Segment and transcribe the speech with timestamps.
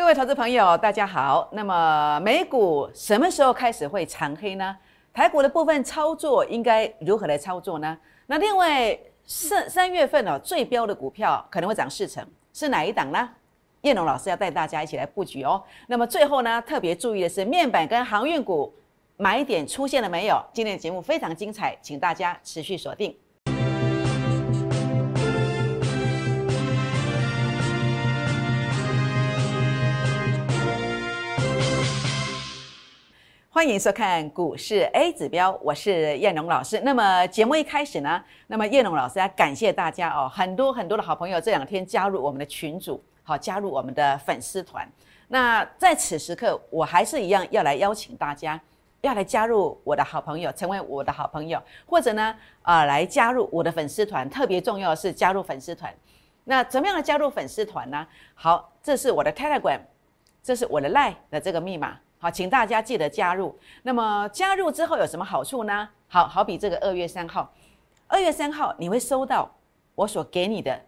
[0.00, 1.46] 各位投资朋友，大家好。
[1.52, 4.74] 那么美股什么时候开始会长黑呢？
[5.12, 7.98] 台股的部分操作应该如何来操作呢？
[8.26, 13.28] 那另外三三月份哦，最标的股票可能会涨四成，是哪一档呢？
[13.82, 15.62] 叶龙老师要带大家一起来布局哦。
[15.86, 18.72] 那么最后呢，特别注意的是面板跟航运股
[19.18, 20.42] 买点出现了没有？
[20.50, 23.14] 今天的节目非常精彩，请大家持续锁定。
[33.60, 36.80] 欢迎收看股市 A 指标，我是燕龙老师。
[36.80, 44.88] 那么节目一开始呢，那么燕龙老师要感谢大家哦，很多很多的好朋友这两天加入我们的群组，好加入我们的粉丝团。
[45.28, 48.58] 那在此时刻，我还是一样要来邀请大家，
[49.02, 54.26] 要来加入我的好朋友，成为我的好朋友，或者呢啊来加入我的粉丝团。
[54.30, 55.94] 特别重要的是加入粉丝团。
[56.44, 58.06] 那怎么样的加入粉丝团呢？
[58.34, 59.80] 好，这是我的 Telegram，
[60.42, 61.98] 这是我的 Line 的这个密码。
[62.22, 63.58] 好，请大家记得加入。
[63.82, 65.88] 那么加入之后有什么好处呢？
[66.06, 67.50] 好好比这个二月三号，
[68.06, 69.50] 二月三号你会收到
[69.94, 70.78] 我所给你的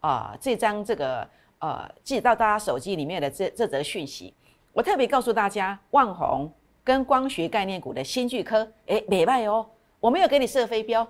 [0.00, 1.28] 啊这张这个
[1.58, 4.32] 呃寄到大家手机里面的这这则讯息。
[4.72, 6.50] 我特别告诉大家，万宏
[6.82, 9.66] 跟光学概念股的新巨科，哎，美败哦，
[10.00, 11.06] 我没有给你设飞镖，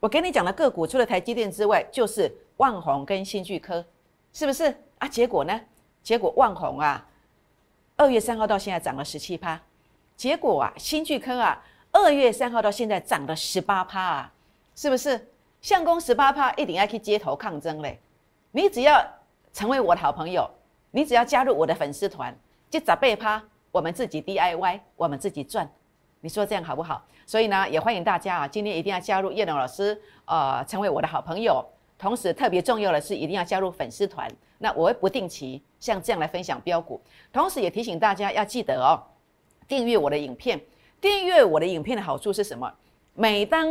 [0.00, 3.84] 我给你讲的个股除了台积电之外，就是万宏跟新巨科，
[4.32, 5.06] 是不是啊？
[5.06, 5.60] 结果呢？
[6.02, 7.06] 结果万宏啊。
[8.00, 9.60] 二月三号到现在涨了十七趴，
[10.16, 11.62] 结果啊，新巨科啊，
[11.92, 14.32] 二月三号到现在涨了十八趴啊，
[14.74, 15.28] 是不是？
[15.60, 18.00] 相公十八趴，一定要去街头抗争嘞！
[18.52, 19.06] 你只要
[19.52, 20.48] 成为我的好朋友，
[20.92, 22.34] 你只要加入我的粉丝团，
[22.70, 25.70] 就砸倍趴，我们自己 DIY，我们自己赚，
[26.20, 27.04] 你说这样好不好？
[27.26, 31.62] 所以呢，也欢迎大家啊，今天一定要加入叶龙老师，呃，成为我的好朋友。
[31.98, 34.26] 同时，特别重要的是，一定要加入粉丝团。
[34.62, 37.00] 那我会不定期像这样来分享标股，
[37.32, 39.00] 同时也提醒大家要记得哦，
[39.66, 40.60] 订阅我的影片。
[41.00, 42.70] 订阅我的影片的好处是什么？
[43.14, 43.66] 每当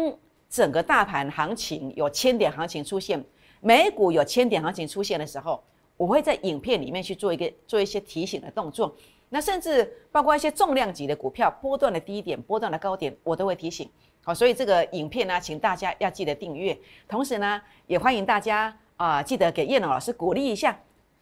[0.50, 3.24] 整个大盘行情有千点行情出现，
[3.62, 5.64] 美股有千点行情出现的时候，
[5.96, 8.96] 我会在影片里面去做一个做一些提醒的动作。
[9.30, 13.88] 那甚至包括一些重量级的股票，波段的低点、波段的高点，我都会提醒。
[14.24, 16.76] 好，所以这个影片呢，请大家要记得订阅，
[17.08, 20.78] 同时呢，也欢迎大家啊，记得给叶龙老师鼓励一下，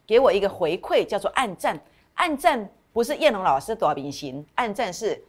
[0.08, 1.80] 给我一个回馈，叫做按赞。
[2.16, 5.24] 按赞不是叶龙老师多明星，按赞是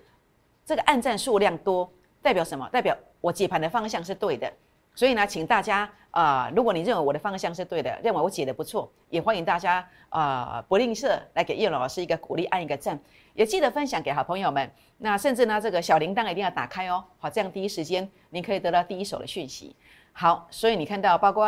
[0.64, 1.86] 这个按赞数量多，
[2.22, 2.66] 代表什么？
[2.70, 4.50] 代表我解盘的方向是对的。
[4.94, 12.98] 所以呢，请大家啊，如果你认为我的方向是对的，认为我解的不错，也欢迎大家啊，不吝啬来给叶龙老师一个鼓励，按一个赞。
[13.34, 19.76] 也记得分享给好朋友们，那甚至呢，这个小铃铛一定要打开哦，好，这样第一时间您可以得到第一手的讯息。
[20.12, 21.46] 好，所以你看到包括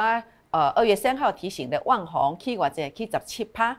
[0.50, 3.76] 呃二月三号提醒的万红 K 或者 K 十七趴，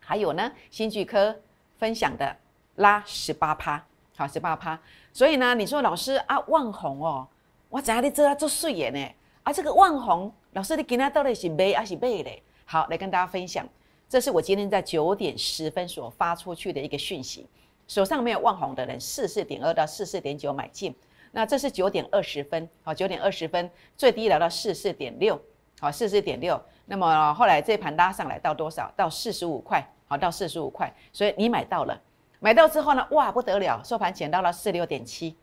[0.00, 1.36] 还有呢新巨科
[1.78, 2.36] 分享的
[2.76, 3.84] 拉十八趴，
[4.16, 4.78] 好十八趴。
[5.12, 7.26] 所以呢，你说老师啊万红哦，
[7.68, 9.14] 我怎样你这做碎眼呢？
[9.42, 12.42] 啊这个万红老师你今天到底是买还是卖嘞？
[12.64, 13.66] 好，来跟大家分享。
[14.08, 17.46] 这是我今天在九点十分所发出去的一个讯息，
[17.88, 20.94] 手上没有万红的人，四四点二到四四点九买进。
[21.32, 25.40] 那这是九点二十分，好，九点二十分最低来到四四点六，
[25.80, 26.60] 好，四四点六。
[26.86, 28.90] 那么后来这盘拉上来到多少？
[28.96, 30.92] 到四十五块，好，到四十五块。
[31.12, 32.00] 所以你买到了，
[32.40, 35.36] 买到之后呢，哇，不得了，收盘减到了四六点七，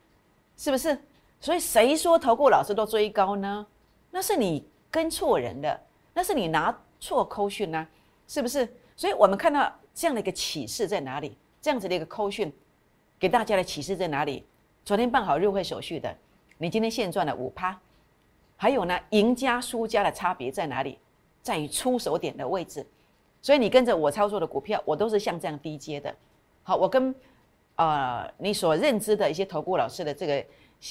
[0.56, 0.98] 是不是？
[1.40, 3.66] 所以谁说投顾老师都追高呢？
[4.10, 5.80] 那是你跟错人了，
[6.14, 7.86] 那是你拿错扣讯呢。
[8.26, 8.66] 是不是？
[8.96, 11.36] 所以我们看到这样的一个启示在哪里？
[11.60, 12.50] 这样子的一个扣讯，
[13.18, 14.46] 给大家的启示在哪里？
[14.82, 16.16] 昨天办好入会手续的，
[16.56, 17.78] 你今天现赚了五趴。
[18.56, 20.98] 还有呢，赢家输家的差别在哪里？
[21.42, 22.86] 在于出手点的位置。
[23.42, 26.14] 所以你跟着我操作的股票，我都是像这样低阶的。
[26.62, 27.14] 好，我跟
[27.76, 30.44] 呃你所认知的一些投顾老师的这个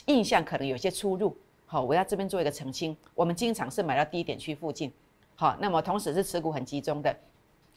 [0.05, 1.35] 印象可能有些出入。
[1.65, 2.95] 好，我要这边做一个澄清。
[3.15, 4.93] 我们经常是买到低点区附近。
[5.35, 7.15] 好，那么同时是持股很集中的。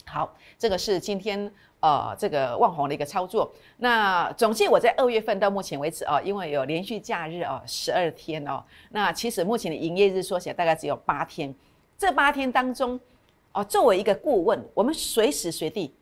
[0.08, 3.52] 好，这个是今天呃这个万红的一个操作。
[3.78, 8.62] 那总计我在二月份到目前为止啊，因为有连续假日哦，十二天哦。
[8.90, 11.54] 那其实目前的营业日说起来大概只有八天。
[11.98, 12.98] 这八天当中
[13.52, 15.92] 哦，作为一个顾问，我们随时随地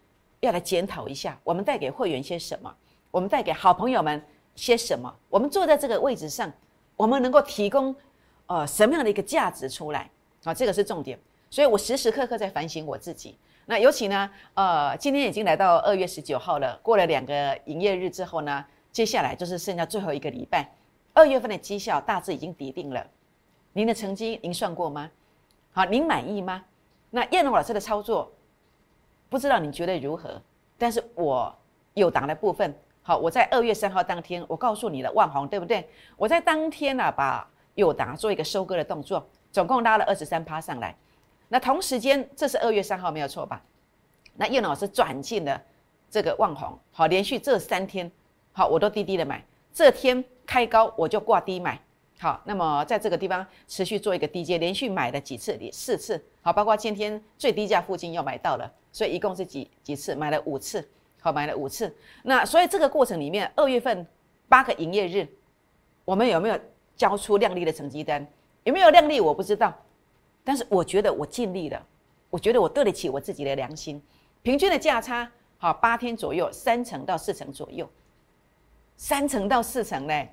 [0.41, 2.73] 要来检讨一下，我们带给会员些什么，
[3.11, 4.23] 我们带给好朋友们
[4.55, 5.13] 些什么。
[5.31, 6.53] 我们坐在这个位置上，
[6.95, 7.95] 我们能够提供
[8.47, 10.11] 呃什么样的一个价值出来
[10.45, 10.53] 啊？
[10.53, 11.19] 这个是重点。
[11.49, 13.39] 所以我时时刻刻在反省我自己。
[13.67, 20.71] 那尤其呢，呃，今天已经来到二月十九号了，过了两个营业日之后呢，接下来就是剩下最后一个礼拜。
[21.15, 23.07] 二月份的绩效大致已经抵定了，
[23.73, 25.11] 您的成绩您算过吗？
[25.73, 26.63] 好，您满意吗？
[27.11, 28.31] 那燕龙老师的操作，
[29.29, 30.43] 不知道你觉得如何？
[30.77, 31.57] 但是我
[31.95, 35.89] 有档的部分，好，我在二月三号当天，我告诉你的万红，对不对？
[36.17, 40.95] 我在当天呢，把友达做一个收割的动作，总共拉了二十三趴上来。
[41.49, 43.63] 那同时间，这是二月三号，没有错吧？
[44.37, 45.63] 那叶老师转进了
[46.11, 48.11] 这个万红，好，连续这三天，
[48.53, 51.81] 好，我都低低的买，这天开高我就挂低买，
[52.19, 60.89] 好，那么在这个地方持续做一个低阶，连续买了几次，四次，好，包括今天最低价附近又买到了，所以一共是几几次，买了五次，
[61.21, 61.95] 好，买了五次。
[62.25, 64.07] 那所以这个过程里面，二月份
[64.49, 65.29] 八个营业日，
[66.05, 66.59] 我们有没有
[66.97, 68.27] 交出量丽的成绩单？
[68.65, 69.21] 有没有量丽？
[69.21, 69.73] 我不知道，
[70.45, 71.83] 但是我觉得我尽力了，
[72.31, 74.01] 我觉得我对得起我自己的良心。
[74.43, 77.91] 平均的价差好八天左右，三成到四成左右，
[78.97, 80.29] 三成到四成呢？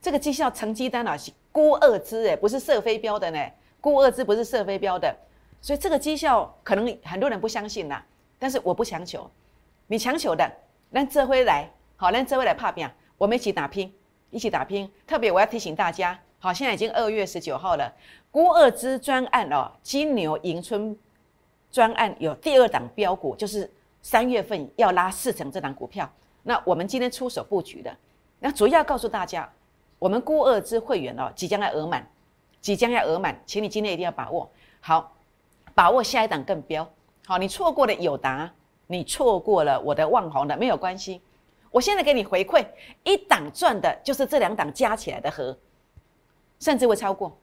[0.00, 3.38] 这个绩效成绩单啊是估二支哎，不是射飞镖的呢，
[3.80, 5.14] 估二支不是射飞镖的，
[5.60, 8.02] 所以这个绩效可能很多人不相信呐，
[8.38, 9.28] 但是我不强求，
[9.88, 10.50] 你强求的，
[10.90, 13.92] 让这回来好，让这回来怕变，我们一起打拼，
[14.30, 14.90] 一起打拼。
[15.06, 17.92] 特别我要提醒大家，好，现在已经二月十九号了，
[18.30, 20.96] 估二支专案哦，金牛迎春。
[21.70, 23.70] 专案有第二档标股，就是
[24.02, 26.10] 三月份要拉四成这档股票。
[26.42, 27.96] 那我们今天出手布局的，
[28.40, 29.48] 那主要告诉大家，
[29.96, 32.04] 我们孤二支会员哦，即将要额满，
[32.60, 34.50] 即将要额满，请你今天一定要把握
[34.80, 35.12] 好，
[35.76, 36.84] 把握下一档更标。
[37.24, 38.52] 好，你错过了友达，
[38.88, 41.20] 你错过了我的望红的没有关系，
[41.70, 42.66] 我现在给你回馈，
[43.04, 45.56] 一档赚的就是这两档加起来的和，
[46.58, 47.36] 甚至会超过。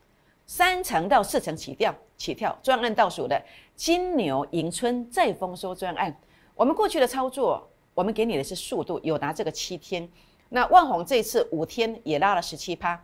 [0.48, 3.40] 三成到四成起跳，起跳专案倒数的
[3.76, 6.18] 金牛迎春再丰收专案。
[6.56, 10.08] 我们过去的操作，我们给你的是速度，有拿这个七天。
[10.50, 13.00] 那万红这次五天也拉了十七趴，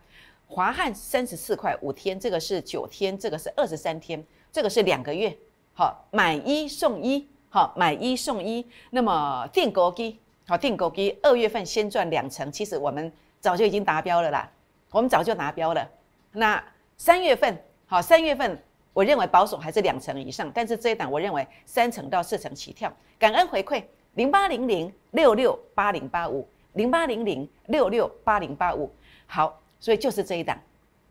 [0.47, 5.37] 华汉三十四块五天，这个是九天，这个是二十三天，这个是两个月。
[5.73, 8.65] 好，买一送一，好，买一送一。
[8.91, 10.17] 那么定购机，
[10.47, 13.11] 好，定购机二月份先赚两成，其实我们
[13.41, 14.49] 早就已经达标了啦，
[14.91, 15.85] 我们早就达标了。
[16.31, 16.63] 那
[17.03, 18.57] 三月份好，三月份
[18.93, 22.89] 我认为保守还是两成以上，但是这一档我认为三成到四成起跳。
[23.19, 23.83] 感恩回馈
[24.13, 28.89] 零八零零六六八零八五零八零零六六八零八五，
[29.27, 30.57] 好，所以就是这一档，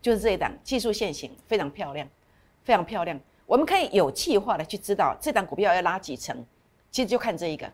[0.01, 2.09] 就是这一档技术线型非常漂亮，
[2.63, 3.19] 非常漂亮。
[3.45, 6.43] 我们可以有计划的去知道这档股票要拉几成，
[6.89, 7.71] 其实就看这一个，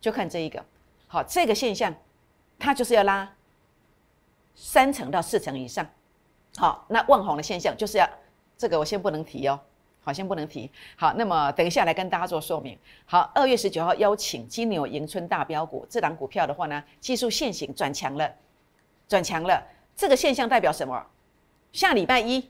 [0.00, 0.64] 就看这一个。
[1.08, 1.92] 好，这个现象
[2.60, 3.28] 它就是要拉
[4.54, 5.84] 三成到四成以上。
[6.56, 8.08] 好，那望红的现象就是要
[8.56, 9.60] 这个，我先不能提哦。
[10.02, 10.70] 好，先不能提。
[10.94, 12.78] 好，那么等一下来跟大家做说明。
[13.04, 18.32] 好，二月十九号邀请金牛迎春大标股这档股票的话呢，技术线型转强了，
[19.08, 19.60] 转强了。
[19.96, 21.04] 这个现象代表什么？
[21.72, 22.48] 下礼拜一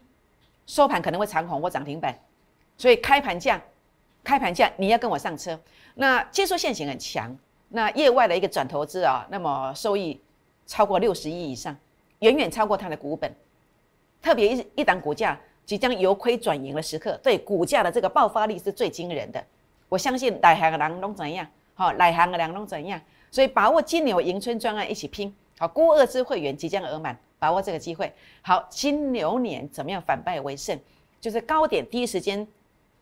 [0.67, 2.14] 收盘可能会长红或涨停板，
[2.76, 3.61] 所以开盘价，
[4.23, 5.59] 开盘价你要跟我上车。
[5.94, 7.35] 那技术线型很强，
[7.70, 10.20] 那业外的一个转投资啊，那么收益
[10.67, 11.75] 超过六十亿以上，
[12.19, 13.35] 远远超过它的股本。
[14.26, 19.40] 特别一一档股价即将由亏转盈的时刻，对股价的这个爆发力是最惊人的。
[19.88, 21.46] 我相信来行的人都怎样？
[21.75, 23.00] 好，来行的人都怎样？
[23.31, 25.32] 所以把握金牛迎春专案一起拼。
[25.58, 28.12] 好，孤二支会员即将额满，把握这个机会。
[28.43, 30.76] 好，金牛年怎么样反败为胜？
[31.20, 32.44] 就是高点第一时间，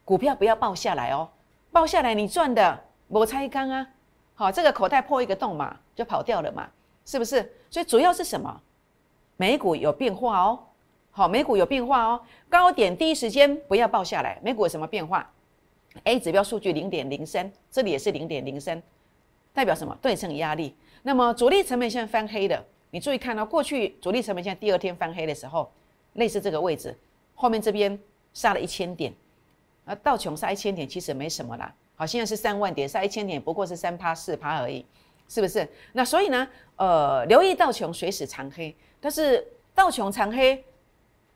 [0.04, 1.26] 股票不要爆下来哦，
[1.72, 2.78] 爆下来你赚的
[3.08, 3.88] 摩擦缸啊。
[4.34, 6.68] 好，这个口袋破一个洞嘛，就跑掉了嘛，
[7.06, 7.50] 是不是？
[7.70, 8.60] 所以主要是什么？
[9.38, 10.58] 美股有变化哦。
[11.16, 14.36] 好，美股有变化哦，高点第一时间不要报下来。
[14.42, 15.32] 美股有什么变化
[16.02, 18.82] ？A 指标数据零点零三，这里也是零点零三，
[19.52, 19.96] 代表什么？
[20.02, 20.74] 对称压力。
[21.04, 25.70] 那么主力成本线翻黑的，你注意看到过去主力成本线第二天翻黑的时候，
[26.14, 26.92] 类似这个位置，
[27.36, 27.96] 后面这边
[28.32, 29.14] 杀了一千点，
[29.84, 31.72] 啊，道琼杀一千点其实没什么啦。
[31.94, 34.84] 好，现在是三万点杀一千点，不过是三趴四趴而已，
[35.28, 35.68] 是不是？
[35.92, 40.64] 那所以呢，呃，留意道琼随时长黑，但是道琼长黑。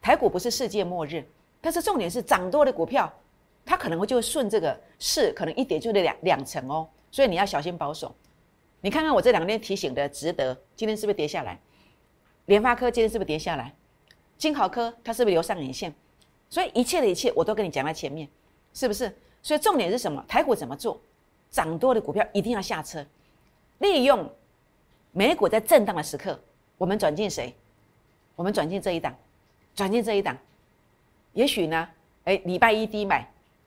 [0.08, 1.22] 台股不是世界末日，
[1.60, 3.12] 但是重点是涨多的股票，
[3.62, 8.10] 它可能会就顺这个势，可能一跌就得两两成哦，所以你要小心保守。
[8.80, 11.60] 你看看我这两天提醒的值得，今天是不是跌下来？
[12.46, 13.70] 联发科今天是不是跌下来？
[14.38, 15.94] 金豪科它是不是留上影线？
[16.48, 18.26] 所以一切的一切我都跟你讲在前面，
[18.72, 19.14] 是不是？
[19.42, 20.24] 所以重点是什么？
[20.26, 20.98] 台股怎么做？
[21.50, 23.04] 涨多的股票一定要下车，
[23.80, 24.26] 利用
[25.12, 26.40] 美股在震荡的时刻，
[26.78, 27.54] 我们转进谁？
[28.36, 29.14] 我们转进这一档。
[29.78, 30.36] 转进这一档，
[31.34, 31.88] 也许呢，
[32.24, 33.24] 哎，礼拜一低买，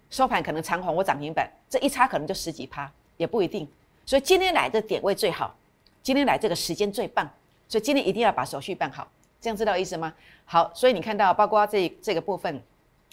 [0.10, 3.66] 收盘可能长红或涨停板，这一差可能就十几趴，也不一定。
[4.06, 5.56] 所以今天来的点位最好，
[6.04, 7.26] 今天来这个时间最棒，
[7.70, 9.08] 所以今天一定要把手续办好，
[9.40, 10.14] 这样知道意思吗？
[10.44, 12.62] 好，所以你看到包括这这个部分，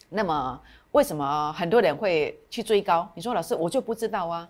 [0.08, 3.08] 那么为什么很多人会去追高？
[3.14, 4.48] 你说老师，我就不知道啊，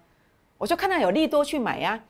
[0.56, 2.02] 我就看到有利多去买呀，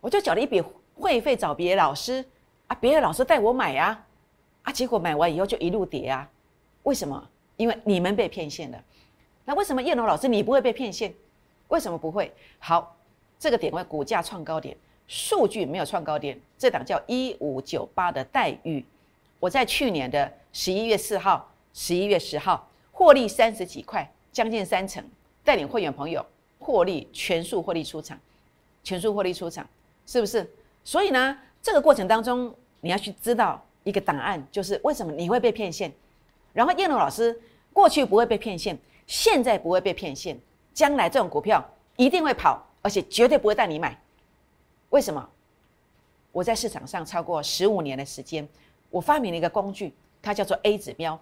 [0.00, 0.62] 我就缴了一笔
[0.94, 2.24] 会费找别的老师
[2.68, 4.00] 啊，别的老师带我买呀，
[4.62, 6.28] 啊结果买完以后就一路跌啊，
[6.82, 7.28] 为什么？
[7.56, 8.84] 因为你们被骗线了。
[9.44, 11.12] 那为什么叶龙老师你不会被骗线？
[11.68, 12.32] 为什么不会？
[12.58, 12.96] 好，
[13.38, 14.76] 这个点位股价创高点，
[15.06, 18.84] 数据没有创高点，这档叫一五九八的待遇，
[19.38, 25.04] 我在去年的十一月四号、十一月十号获利三十几块，将近三成，
[25.44, 26.24] 带领会员朋友。
[26.62, 28.20] 获利全数获利出场，
[28.84, 29.66] 全数获利出场，
[30.06, 30.48] 是不是？
[30.84, 35.92] 所以呢，这个过程当中，你要去知道一个答案，就是为什么你会被骗线。
[36.52, 37.38] 然后叶龙老师
[37.72, 40.38] 过去不会被骗线，现在不会被骗线，
[40.72, 41.64] 将来这种股票
[41.96, 43.98] 一定会跑，而且绝对不会带你买。
[44.90, 45.28] 为什么？
[46.32, 48.48] 我在市场上超过十五年的时间，
[48.88, 51.18] 我发明了一个工具，它叫做 A 指标。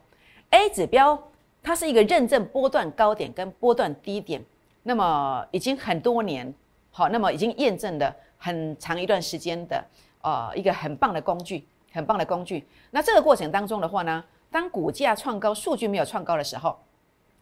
[0.51, 1.23] A 指标
[1.63, 4.45] 它是一个认证波段高点跟波段低点。
[4.83, 6.53] 那么已经很多年，
[6.91, 9.85] 好，那么已经验证的很长一段时间的，
[10.23, 12.67] 呃，一个很棒的工具，很棒的工具。
[12.91, 16.79] 那这个过程当中的话呢，当股价创高，数据没有创高的时候，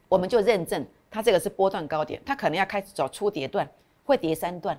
[0.09, 3.69] 我们就认证它这个是波段高点，它可能要开始走出跌段，
[4.05, 4.79] 会跌三段，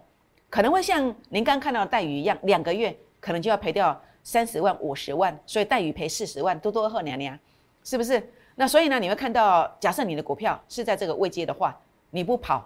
[0.50, 7.38] 可能会像您刚看到的待遇一样，两个月可能就要赔掉三十万、五十万，所以待遇赔四十万，多多喝娘娘，
[7.84, 8.32] 是不是？
[8.56, 11.78] 那所以呢，你会看到，假设你的股票是在这个位阶的话。
[12.10, 12.66] 你不跑，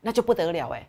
[0.00, 0.88] 那就不得了哎！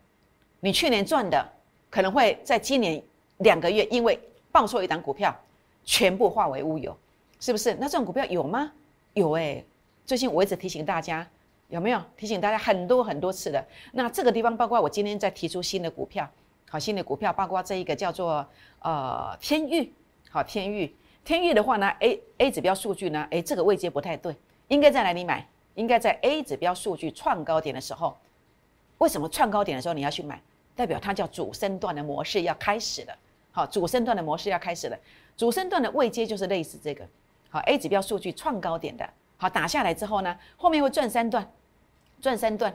[0.62, 1.46] 你去年赚的，
[1.90, 3.04] 可能会在今年
[3.40, 4.18] 两个月，因为
[4.58, 5.40] 放错一档股票，
[5.86, 6.98] 全部化为乌有，
[7.40, 7.76] 是不是？
[7.76, 8.72] 那这种股票有吗？
[9.14, 9.64] 有哎！
[10.04, 11.28] 最近我一直提醒大家，
[11.68, 13.64] 有没有提醒大家很多很多次的？
[13.92, 16.28] 那这个地方包括我今天在提出新的股票，
[16.72, 18.44] 好，新的股票包括这一个叫做
[18.80, 19.94] 呃天域，
[20.32, 20.92] 好天域，
[21.24, 24.36] 天域的话呢，A A 指标数据呢，哎，这个位阶不太对，
[24.70, 25.48] 应该在哪里买？
[25.76, 28.18] 应该在 A 指标数据创高点的时候，
[28.98, 30.42] 为什么创高点的时候你要去买？
[30.76, 33.16] 代表它叫主升段的模式要开始了。
[33.58, 34.96] 好，主升段的模式要开始了。
[35.36, 37.04] 主升段的位阶就是类似这个。
[37.50, 41.52] 好，A 指标数据创高点的，好打下来之后呢，后面会转三段，
[42.22, 42.72] 转三段。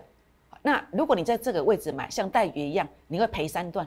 [0.60, 3.86] 那如果你在这个位置买，像带鱼一样，你会赔三段，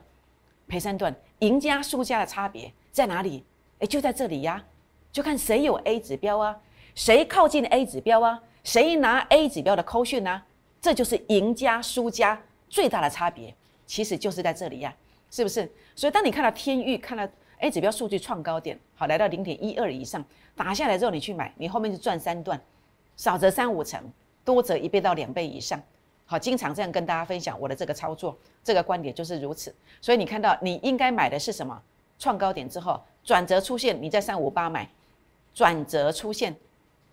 [0.69, 1.13] 赔三段。
[1.39, 3.43] 赢家输家的差别在哪里？
[3.79, 4.63] 哎，就在这里呀，
[5.11, 6.57] 就看谁有 A 指标啊，
[6.95, 8.41] 谁靠近 A 指标啊。
[8.63, 10.41] 谁拿 A 指标的扣讯呢？
[10.79, 13.53] 这就是赢家输家最大的差别，
[13.85, 14.95] 其实就是在这里呀，
[15.35, 15.69] 是不是？
[15.95, 17.27] 所以当你看到天域看到
[17.57, 20.23] A 指标数据创高点，好来到零点一二以上
[20.55, 22.57] 打下来之后，你去买，你后面就赚三段，
[23.17, 24.01] 少则三五成，
[24.45, 25.77] 多则一倍到两倍以上。
[26.25, 29.75] 好，经常这样跟大家分享我的这个操作，这个观点就是如此。
[29.99, 31.81] 所以你看到你应该买的是什么？
[32.17, 34.89] 创高点之后转折出现，你在三五八买，
[35.53, 36.55] 转折出现。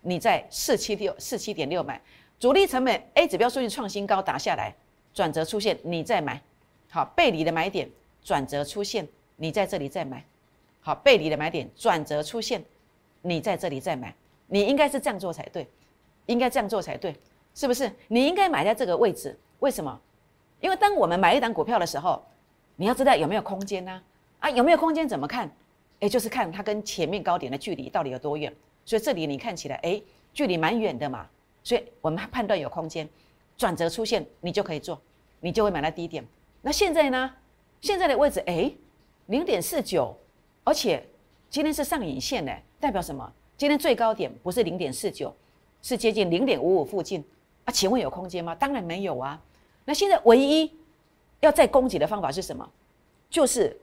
[0.05, 2.01] 你在四七六四七点六买，
[2.39, 4.73] 主力成本 A 指标数据创新高打下来，
[5.13, 6.41] 转折出现，你再买，
[6.89, 7.89] 好背离的买点
[8.23, 10.23] 转折出现，你在这里再买，
[10.79, 12.63] 好背离的买点转折出现，
[13.21, 14.13] 你在这里再买，
[14.47, 15.67] 你应该是这样做才对，
[16.25, 17.15] 应该这样做才对，
[17.53, 17.91] 是不是？
[18.07, 19.99] 你应该买在这个位置，为什么？
[20.61, 22.23] 因为当我们买一档股票的时候，
[22.77, 24.01] 你要知道有没有空间呢？
[24.39, 25.51] 啊，有没有空间怎么看？
[25.99, 28.53] 诶，就是看它跟前面高点的距离到底有多远。
[28.85, 30.01] 所以这里你看起来，哎，
[30.33, 31.25] 距离蛮远的嘛，
[31.63, 33.07] 所以我们判断有空间，
[33.55, 34.99] 转折出现，你就可以做，
[35.39, 36.25] 你就会买到低点。
[36.61, 37.33] 那现在呢？
[37.83, 38.71] 现在的位置，哎，
[39.25, 40.15] 零点四九，
[40.63, 41.05] 而且
[41.49, 43.29] 今天是上影线呢，代表什么？
[43.57, 45.35] 今天最高点不是零点四九，
[45.81, 47.21] 是接近零点五五附近
[47.65, 47.71] 啊？
[47.73, 48.55] 请问有空间吗？
[48.55, 49.37] 当然没有啊。
[49.83, 50.71] 那现在唯一
[51.41, 52.65] 要再攻击的方法是什么？
[53.29, 53.77] 就是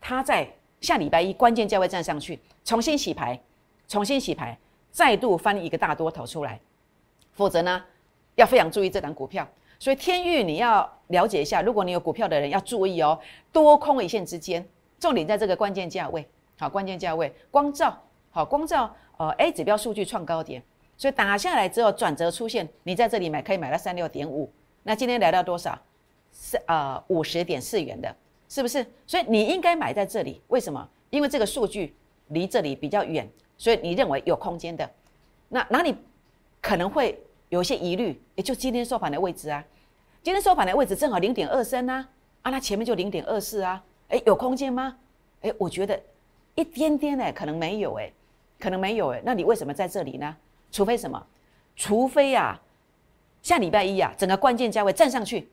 [0.00, 3.40] 它在下礼拜一关键价位站上去，重新洗牌。
[3.86, 4.58] 重新洗牌，
[4.90, 6.58] 再度翻一个大多头出来，
[7.34, 7.84] 否则呢，
[8.34, 9.46] 要非常注意这档股票。
[9.82, 13.18] 所以天域你要了解一下，如果你有股票的人要注意哦，
[13.50, 14.64] 多空一线之间，
[15.00, 16.24] 重点在这个关键价位。
[16.56, 20.62] 好，关键价位，光照好，光照呃 A 指标数据创高点，
[20.96, 24.48] 所以打下来之后转折出现，你在这里买可以买到三六点五。
[24.84, 25.76] 那今天来到多少？
[26.32, 28.14] 是呃五十点四元的，
[28.48, 28.86] 是不是？
[29.04, 30.88] 所以你应该买在这里，为什么？
[31.10, 31.92] 因为这个数据
[32.28, 33.28] 离这里比较远。
[33.58, 34.88] 所以你认为有空间的，
[35.48, 35.92] 那哪里
[36.60, 37.20] 可能会
[37.52, 38.18] 有一些疑虑？
[38.34, 39.62] 也就今天收盘的位置啊，
[40.22, 42.08] 今天收盘的位置正好零点二三啊，
[42.40, 44.96] 啊，那前面就零点二四啊，哎，有空间吗？
[45.42, 46.00] 哎，我觉得
[46.54, 48.10] 一点点哎，可能没有哎，
[48.58, 50.34] 可能没有哎，那你为什么在这里呢？
[50.70, 51.22] 除非什么？
[51.76, 52.58] 除非啊，
[53.42, 55.46] 下礼拜一啊，整个关键价位站上去，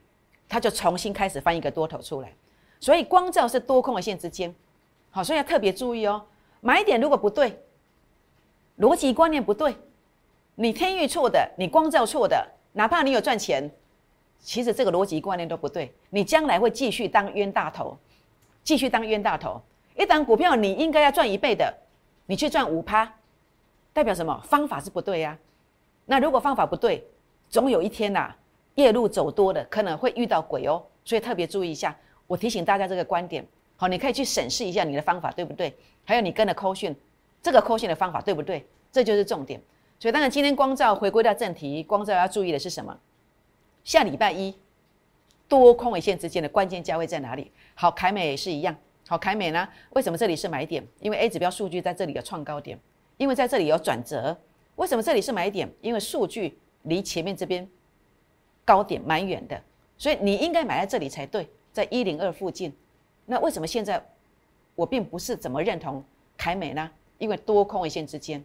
[0.48, 2.32] 它就重新开始翻一个多头出来。
[2.80, 4.56] 所以光照是多空的线之间，
[5.12, 6.24] 好，所以要特别注意哦，
[6.62, 7.62] 买点如果不对。
[8.78, 9.76] 逻辑观念不对，
[10.62, 13.72] 你天域错的，你光照错的，哪怕你有赚钱，
[14.42, 17.98] 其实这个逻辑观念都不对，你将来会继续当冤大头，
[18.62, 19.62] 继续当冤大头。
[19.96, 21.74] 一档股票你应该要赚一倍的，
[22.26, 23.10] 你去赚五趴，
[23.94, 24.38] 代表什么？
[24.50, 25.38] 方法是不对呀。
[26.06, 27.08] 那如果方法不对，
[27.50, 28.36] 总有一天呐，
[28.76, 30.84] 夜路走多了可能会遇到鬼哦。
[31.06, 31.96] 所以特别注意一下，
[32.28, 33.48] 我提醒大家这个观点，
[33.78, 35.74] 好，你可以去审视一下你的方法对不对？
[36.04, 36.94] 还有你跟的扣讯，
[37.42, 38.68] 这个扣讯的方法对不对？
[38.92, 39.62] 这就是重点。
[40.00, 42.98] 所以当然今天光照回归到正题，光照要注意的是什么？
[43.84, 44.56] 下礼拜一
[45.48, 47.52] 多空一线之间的关键价位在哪里？
[47.76, 48.76] 好，凯美也是一样。
[49.08, 49.68] 好，凯美呢？
[49.90, 50.86] 为什么这里是买点？
[51.02, 52.80] 因为 A 指标数据在这里有创高点，
[53.18, 54.38] 因为在这里有转折。
[54.76, 55.70] 为什么这里是买点？
[55.82, 57.68] 因为数据离前面这边
[58.64, 59.62] 高点蛮远的，
[59.98, 62.74] 所以你应该买在这里才对，在一零二附近。
[63.26, 64.02] 那为什么现在
[64.76, 66.02] 我并不是怎么认同
[66.38, 66.90] 凯美呢？
[67.18, 68.42] 因为多空一线之间，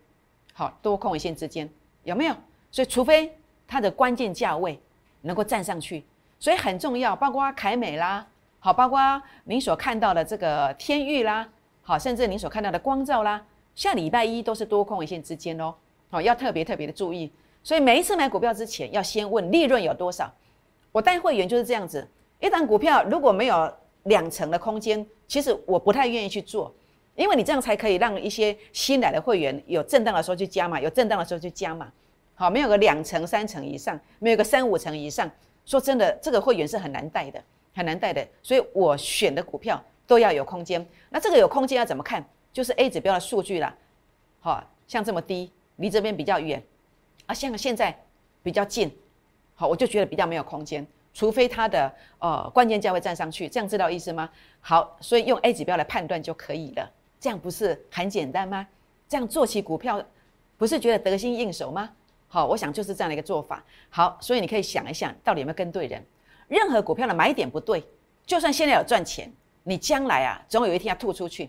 [0.54, 1.68] 好，多空一线之间
[2.04, 2.34] 有没有？
[2.70, 4.80] 所以除非它的关键价位
[5.20, 6.04] 能够站上去，
[6.38, 8.26] 所以很重要，包括凯美啦。
[8.60, 11.46] 好，包括您所看到的这个天域啦，
[11.82, 13.44] 好，甚至您所看到的光照啦，
[13.74, 15.74] 下礼拜一都是多空一线之间哦，
[16.08, 17.30] 好，要特别特别的注意。
[17.62, 20.32] 所以每一次买股票之前，要先问利润有多少。
[20.92, 22.06] 我带会员就是这样子，
[22.40, 23.70] 一档股票如果没有
[24.04, 26.72] 两成的空间，其实我不太愿意去做，
[27.16, 31.92] 因为你这样才可以让一些新来的会员有震荡的时候去加嘛，有震荡的时候去加嘛。
[32.34, 35.30] 好，没有个两成、三成以上，没有个三五成以上，
[35.64, 37.42] 说真的，这个会员是很难带的。
[37.76, 40.86] 很难带的，所以我选的股票都要有空间。
[41.10, 42.24] 那这个有空间要怎么看？
[42.52, 43.74] 就是 A 指标的数据啦。
[44.38, 46.62] 好，像这么低，离这边比较远，
[47.26, 47.92] 啊，像现在
[48.44, 48.96] 比较近，
[49.56, 50.86] 好，我就觉得比较没有空间。
[51.12, 54.30] 除非它的呃关键价位站上去，这样知道意思吗？
[54.60, 56.88] 好，所以用 A 指标来判断就可以了。
[57.24, 58.68] 这样不是很简单吗？
[59.08, 59.98] 这样做起股票，
[60.58, 61.88] 不是觉得得心应手吗？
[62.28, 63.64] 好，我想就是这样的一个做法。
[63.88, 66.04] 好，所以你可以想一想，到底有没有跟对人？
[66.48, 67.82] 任何股票的买点不对，
[68.26, 71.48] 就算现在有赚钱，你将来啊，总有一天要吐出去，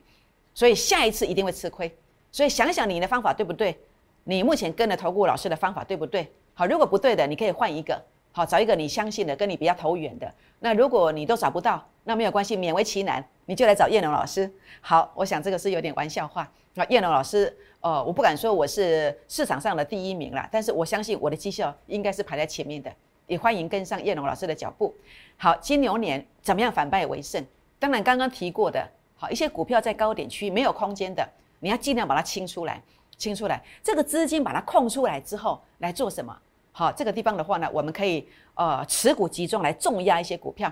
[0.53, 1.93] 所以下一次一定会吃亏。
[2.31, 3.77] 所以想想你的方法对不对？
[4.23, 6.31] 你目前跟着投顾老师的方法对不对？
[6.53, 8.01] 好，如果不对的，你可以换一个，
[8.35, 10.29] 好，找一个你相信的，跟你比较投缘的。
[10.59, 14.51] 那如果你都找不到，那没有关系，勉为其难，你就来找叶龙老师。
[14.81, 16.45] 好，我想这个是有点玩笑话。
[16.73, 22.91] 那叶龙老师，呃，我不敢说我是市场上的第一名啦，但是我相信我的绩效应该是排在前面的。
[23.25, 24.93] 也欢迎跟上叶龙老师的脚步。
[25.37, 27.41] 好，金牛年怎么样反败为胜？
[27.79, 31.25] 当然，刚刚提过的，好一些股票在高点区没有空间的，
[31.61, 32.81] 你要尽量把它清出来，
[33.15, 33.63] 清出来。
[33.81, 36.37] 这个资金把它空出来之后，来做什么？
[36.77, 40.69] 好，这个地方的话呢，我们可以呃持股集中来重压一些股票，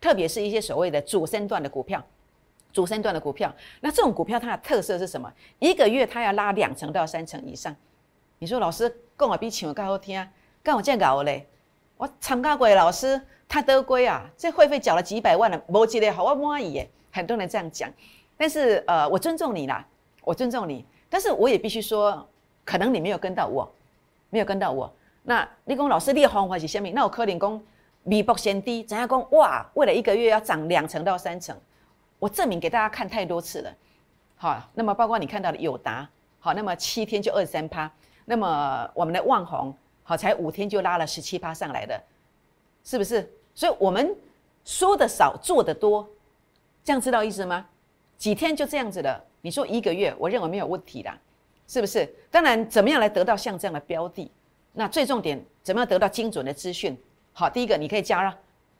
[0.00, 2.04] 特别是一些所谓的主升段的股票，
[2.72, 3.54] 主升段的股票。
[3.80, 5.32] 那这种股票它的特色是什么？
[5.60, 7.72] 一个月它要拉两成到三成以上。
[8.40, 10.28] 你说老师跟我比抢更好听，
[10.60, 11.46] 跟我这样搞嘞？
[11.96, 16.90] 我参加过的老师，他得贵啊，这会费缴了几百万了，没记得好我满意耶。
[17.12, 17.88] 很多人这样讲，
[18.36, 19.86] 但是呃，我尊重你啦，
[20.24, 22.28] 我尊重你，但是我也必须说，
[22.64, 23.72] 可能你没有跟到我，
[24.30, 24.92] 没有跟到我。
[25.26, 26.88] 那你讲老师，你的方法是什么？
[26.90, 27.62] 那我可能讲
[28.02, 29.30] 米薄先低，怎样讲？
[29.32, 31.56] 哇，为了一个月要涨两成到三成，
[32.18, 33.74] 我证明给大家看太多次了。
[34.36, 36.08] 好，那么包括你看到的友达，
[36.38, 37.90] 好，那么七天就二三趴，
[38.26, 39.74] 那么我们的万宏。
[40.06, 41.98] 好，才五天就拉了十七趴上来的，
[42.84, 43.26] 是不是？
[43.54, 44.14] 所以我们
[44.62, 46.06] 说的少，做的多，
[46.82, 47.64] 这样知道意思吗？
[48.18, 51.10] 几天就这样子了，你说一个月，我认为没有问题的，
[51.66, 52.04] 是不是？
[52.30, 54.30] 当然，怎么样来得到像这样的标的？
[54.74, 56.94] 那最重点，怎么样得到精准的资讯？
[57.32, 58.30] 好，第一个，你可以加入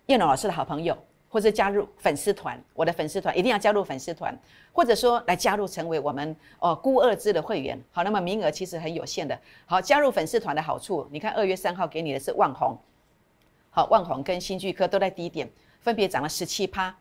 [0.07, 0.95] 叶龙老师的好朋友。
[1.27, 4.33] 或者加入粉丝团，我的粉丝团一定要加入粉丝团，
[4.73, 7.77] 或者说来加入成为我们哦孤二支的会员。
[7.91, 9.37] 好，那么名额其实很有限的。
[9.67, 12.79] 好，加入粉丝团的好处，你看二月三号给你的是万红，
[13.71, 16.95] 好，万红跟新巨科都在低点，分别涨了十七趴，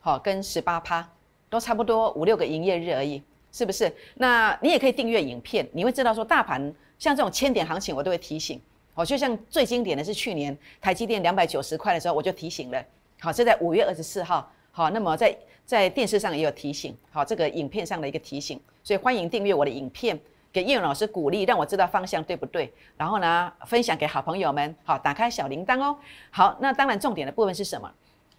[0.00, 1.08] 好，跟十八趴，
[1.48, 3.94] 都差不多五六个营业日而已，是不是？
[4.16, 8.60] 那你也可以订阅影片，你会知道说大盘像这种千点行情，我都会提醒。
[8.94, 12.82] 哦，就像最经典的是去年台积电两百九十块的时候，我就提醒了。
[13.20, 14.50] 好，这在五月二十四号。
[14.72, 16.96] 好，那么在在电视上也有提醒。
[17.10, 20.18] 好，这个影片上的一个提醒，所以欢迎订阅我的影片，
[20.52, 22.72] 给叶勇老师鼓励，让我知道方向对不对。
[22.96, 24.74] 然后呢，分享给好朋友们。
[24.84, 25.96] 好，打开小铃铛哦。
[26.30, 27.90] 好，那当然重点的部分是什么？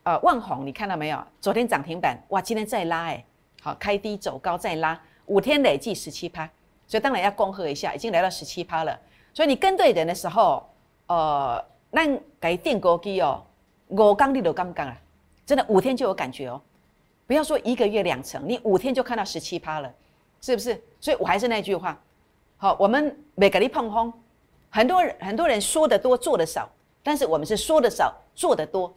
[0.04, 1.24] 呃，万红，你看到没有？
[1.42, 3.24] 昨天涨停板，哇，今天再拉哎。
[3.62, 6.50] 好，开低走高再拉，五天累计十七趴，
[6.88, 9.00] 所以当然要恭贺一下，已经来到十七趴了。
[9.34, 10.68] 所以你跟对人的时候，
[11.08, 12.02] 呃，那
[12.40, 13.44] 改电锅机哦。
[13.90, 14.98] 我刚你都刚刚啊，
[15.46, 16.62] 真的五天就有感觉哦，
[17.26, 19.90] 不要说一个月两成，你五天就看到十七趴了，
[20.42, 20.82] 是不是？
[21.00, 21.98] 所以我还是那句话，
[22.58, 24.12] 好，我们没给你碰轰，
[24.70, 26.70] 很多人很多人说的多做的少，
[27.02, 28.94] 但是我们是说的少做得多，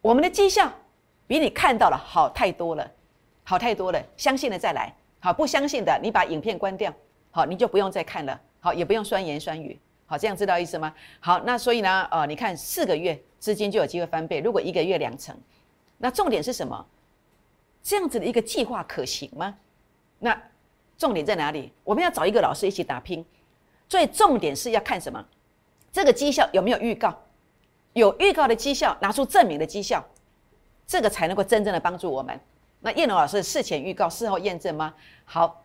[0.00, 0.70] 我们的绩效
[1.26, 2.88] 比你看到了好太多了，
[3.42, 4.00] 好太多了。
[4.16, 6.94] 相信的再来，好不相信的你把影片关掉，
[7.38, 10.92] 好你就不用再看了，好也不用酸言酸语，好这样知道意思吗？
[11.20, 15.36] 好，那所以呢，呃，你看四个月资金就有机会翻倍，如果一个月两成，
[15.98, 16.84] 那重点是什么？
[17.80, 19.56] 这样子的一个计划可行吗？
[20.18, 20.36] 那
[20.96, 21.72] 重点在哪里？
[21.84, 23.24] 我们要找一个老师一起打拼，
[23.88, 25.24] 最重点是要看什么？
[25.92, 27.16] 这个绩效有没有预告？
[27.92, 30.04] 有预告的绩效，拿出证明的绩效，
[30.88, 32.36] 这个才能够真正的帮助我们。
[32.80, 34.92] 那叶龙老师事前预告，事后验证吗？
[35.24, 35.64] 好，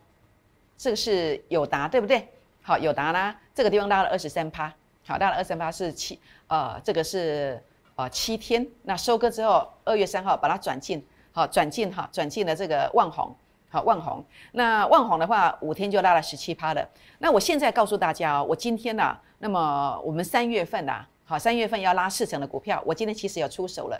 [0.76, 2.28] 这个是有答，对不对？
[2.62, 3.34] 好，有答啦。
[3.54, 4.72] 这个地方拉了二十三趴，
[5.06, 7.62] 好，拉了二十三趴是七，呃，这个是
[7.94, 8.66] 呃七天。
[8.82, 13.34] 那收割之后，二月三号把它转进，好，转进哈，转进了这个万红，
[13.70, 14.24] 好，万红。
[14.52, 16.88] 那万红的话，五天就拉了十七趴了。
[17.18, 21.06] 那我现在告诉大家哦，我今天呢，那么我们三月份呐。
[21.26, 23.98] 好，三月份要拉四成的股票，我今天其实有出手了。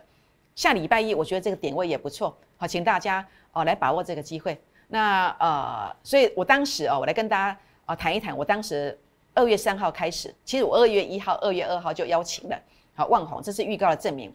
[0.55, 2.37] 下礼拜一，我觉得这个点位也不错。
[2.57, 4.61] 好，请大家哦来把握这个机会。
[4.89, 8.37] 那呃，所以我当时哦，我来跟大家啊谈一谈。
[8.37, 8.99] 我当时
[9.35, 12.57] 二月三号开始，其实我二月一号、二月二号就邀请了。
[12.95, 14.33] 好，万红，这是预告的证明。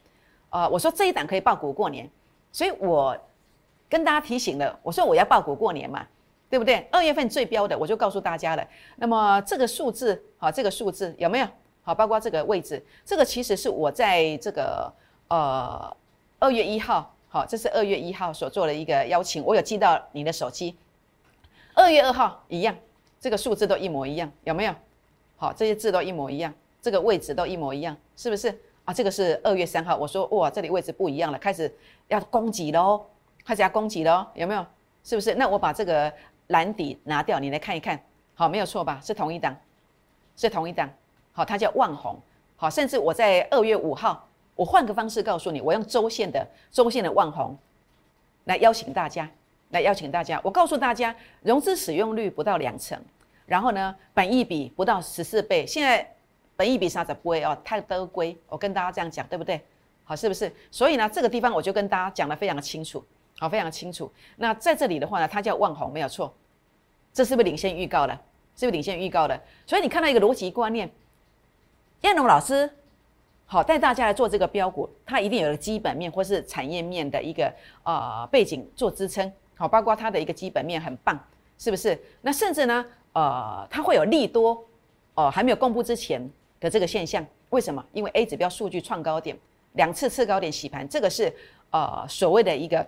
[0.49, 2.09] 呃，我说这一档可以报股过年，
[2.51, 3.17] 所以我
[3.87, 6.05] 跟大家提醒了，我说我要报股过年嘛，
[6.49, 6.87] 对不对？
[6.91, 8.67] 二月份最标的，我就告诉大家了。
[8.97, 11.47] 那么这个数字，好，这个数字有没有？
[11.81, 14.93] 好，包括这个位置，这个其实是我在这个
[15.29, 15.95] 呃
[16.37, 20.75] 二月一号，好，这是二月一号所做的一个邀请，我有寄到你的手机。
[21.75, 22.75] 二月二号一样，
[23.19, 24.73] 这个数字都一模一样，有没有？
[25.37, 28.49] 好，这些字都一模一样，这个位置都一模一样，是不是？
[28.83, 31.71] 啊，这个是二月三号，我说哇，这里位置不一样了，开始
[32.07, 33.05] 要攻击喽，
[33.45, 34.65] 开始要攻击喽，有没有？
[35.03, 35.35] 是不是？
[35.35, 36.11] 那我把这个
[36.47, 38.99] 蓝底拿掉，你来看一看，好，没有错吧？
[39.03, 39.55] 是同一档，
[40.35, 40.89] 是同一档。
[41.31, 42.19] 好，它叫万红。
[42.55, 44.27] 好，甚至我在二月五号，
[44.59, 47.57] 我换个方式告诉你，我用周线的周线的万红
[48.43, 49.25] 来邀请大家，
[49.69, 50.37] 来邀请大家。
[50.43, 53.01] 我告诉大家，融资使用率不到两成，
[53.45, 55.65] 然后呢，本益比不到十四倍。
[55.65, 56.05] 现在
[56.57, 58.37] 本益比啥子不哦，太多贵。
[58.49, 59.61] 我跟大家这样讲，对不对？
[60.03, 60.53] 好，是不是？
[60.69, 63.01] 所以呢，这个地方我就跟大家讲的非常的清楚，
[63.37, 64.11] 好，非常清楚。
[64.35, 66.33] 那在这里的话呢，它叫万红，没有错。
[67.13, 68.13] 这是不是领先预告了？
[68.57, 69.41] 是不是领先预告了？
[69.65, 70.91] 所以你看到一个逻辑观念。
[72.01, 72.69] 燕龙老师，
[73.51, 81.19] 好带大家来做这个标股，它一定有个基本面或是产业面的一个呃背景做支撑，好，包括它的一个基本面很棒，
[81.57, 81.99] 是不是？
[82.21, 84.63] 那甚至呢，呃，它会有利多，
[85.15, 86.21] 哦，还没有公布之前
[86.59, 87.83] 的这个现象，为什么？
[87.91, 89.35] 因为 A 指标数据创高点，
[89.73, 91.33] 两次次高点洗盘，这个是
[91.71, 92.87] 呃所谓的一个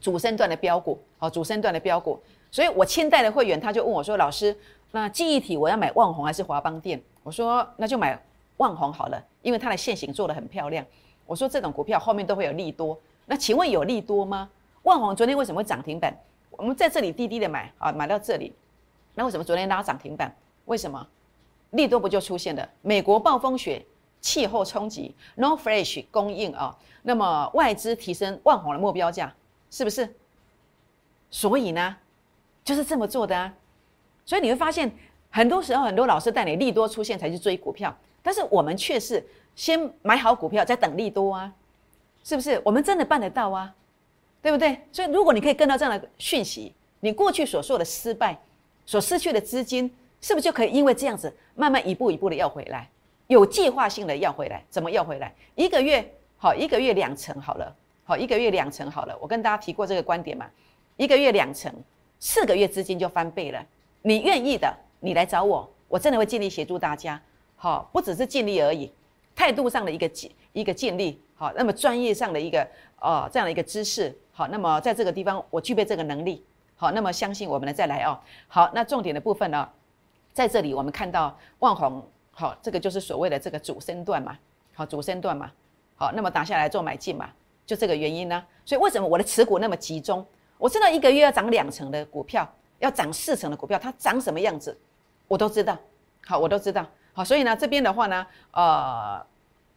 [0.00, 2.18] 主升段的标股，好，主升段的标股，
[2.50, 4.56] 所以我清代的会员他就问我说，老师，
[4.92, 6.98] 那记忆体我要买旺宏还是华邦电？
[7.22, 8.18] 我说那就买。
[8.60, 10.84] 万红好了，因为它的线型做的很漂亮。
[11.24, 14.50] 我说这种股票后面都会有利多，那请问有利多吗？
[14.82, 16.14] 万红昨天为什么会涨停板？
[16.50, 18.52] 我们在这里低低的买啊，买到这里，
[19.14, 20.34] 那为什么昨天拉涨停板？
[20.66, 21.06] 为什么？
[21.70, 22.68] 利多不就出现了？
[22.82, 23.82] 美国暴风雪、
[24.20, 29.34] 气候冲击，no fresh 供应啊，那么外资提升万红的目标价，
[29.70, 30.14] 是不是？
[31.30, 31.96] 所以呢，
[32.62, 33.54] 就是这么做的啊。
[34.26, 34.92] 所以你会发现，
[35.30, 37.96] 很多时候很多老师带你利多出现才去追股票。
[38.22, 41.52] 但是我们却是先买好股票，再等利多啊，
[42.22, 42.60] 是不是？
[42.64, 43.74] 我们真的办得到啊，
[44.42, 44.80] 对不对？
[44.92, 48.38] 所以如果你可以跟到这样的讯息，你过去所说的失败、
[48.84, 52.88] 所失去的资金，是不是就可以因为这样子，慢慢一步一步的要回来，
[53.26, 54.64] 有计划性的要回来？
[54.68, 55.34] 怎么要回来？
[55.54, 59.16] 一个月好，一个月两成好了，好，一个月两成好了。
[59.20, 60.46] 我跟大家提过这个观点嘛，
[60.96, 61.72] 一个月两成，
[62.18, 63.64] 四个月资金就翻倍了。
[64.02, 67.20] 你愿意的，你来找我，我真的会尽力协助大家。
[67.62, 68.90] 好，不只是尽力而已，
[69.36, 72.66] 态度上的一个尽一个尽力，好，那么专业上的一个
[72.98, 76.42] 呃这样的一个知识，好，那么在这个地方我具备这个能力，
[76.74, 78.18] 好，那么相信我们的再来哦，
[78.48, 79.68] 好，那重点的部分呢，
[80.32, 84.38] 在这里我们看到万红，好，这个就是所谓的这个主升段嘛，
[84.72, 85.52] 好，主升段嘛，
[85.96, 87.28] 好，那么打下来做买进嘛，
[87.66, 90.24] 就这个原因呢，所以为什么我的持股那么集中？
[90.56, 94.74] 我知道一个月要涨两成的股票，要涨四成的股票，它涨什么样子，
[95.28, 95.76] 我都知道，
[96.24, 96.86] 好，我都知道。
[97.12, 99.24] 好，所以呢，这边的话呢，呃，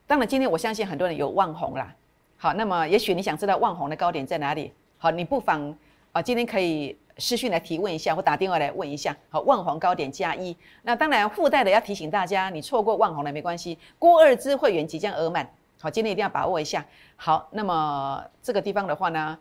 [0.06, 1.94] 当然今天我相信很多人有望红啦。
[2.38, 4.72] 好，那么也许你想知道望红的高点在哪里？
[4.98, 5.76] 好，你不妨
[6.12, 9.16] 啊，今天可以私讯来提问一下，或打电话来问一下。
[9.30, 10.56] 好，望红高点加一。
[10.84, 15.50] 那当然附带的要提醒大家，你错过望红了没关系，郭二支会员即将额满。
[15.80, 16.86] 好，今天一定要把握一下。
[17.16, 19.38] 好，那么这个地方的话呢，